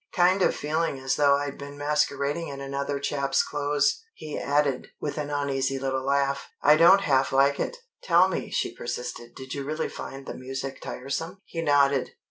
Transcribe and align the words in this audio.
Kind 0.13 0.41
of 0.41 0.55
feeling 0.55 0.97
as 0.97 1.15
though 1.15 1.35
I'd 1.35 1.59
been 1.59 1.77
masquerading 1.77 2.47
in 2.47 2.59
another 2.59 2.97
chap's 2.99 3.43
clothes," 3.43 4.01
he 4.15 4.35
added, 4.35 4.87
with 4.99 5.19
an 5.19 5.29
uneasy 5.29 5.77
little 5.77 6.03
laugh. 6.03 6.49
"I 6.59 6.75
don't 6.75 7.01
half 7.01 7.31
like 7.31 7.59
it." 7.59 7.77
"Tell 8.01 8.27
me," 8.27 8.49
she 8.49 8.73
persisted, 8.75 9.35
"did 9.35 9.53
you 9.53 9.63
really 9.63 9.89
find 9.89 10.25
the 10.25 10.33
music 10.33 10.81
tiresome?" 10.81 11.37
He 11.45 11.61
nodded. 11.61 12.13